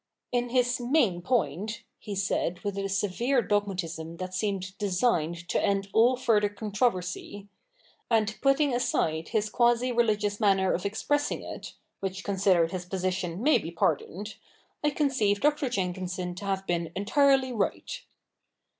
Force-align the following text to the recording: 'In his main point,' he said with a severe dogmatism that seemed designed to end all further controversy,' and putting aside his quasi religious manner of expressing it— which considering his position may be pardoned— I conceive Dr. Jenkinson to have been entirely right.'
'In 0.31 0.49
his 0.49 0.79
main 0.79 1.21
point,' 1.21 1.83
he 1.99 2.15
said 2.15 2.57
with 2.61 2.75
a 2.75 2.89
severe 2.89 3.43
dogmatism 3.43 4.17
that 4.17 4.33
seemed 4.33 4.75
designed 4.79 5.47
to 5.49 5.61
end 5.61 5.89
all 5.93 6.17
further 6.17 6.49
controversy,' 6.49 7.47
and 8.09 8.35
putting 8.41 8.73
aside 8.73 9.27
his 9.27 9.47
quasi 9.47 9.91
religious 9.91 10.39
manner 10.39 10.73
of 10.73 10.87
expressing 10.87 11.43
it— 11.43 11.73
which 11.99 12.23
considering 12.23 12.71
his 12.71 12.85
position 12.85 13.43
may 13.43 13.59
be 13.59 13.69
pardoned— 13.69 14.37
I 14.83 14.89
conceive 14.89 15.39
Dr. 15.41 15.69
Jenkinson 15.69 16.33
to 16.33 16.45
have 16.45 16.65
been 16.65 16.91
entirely 16.95 17.53
right.' 17.53 18.03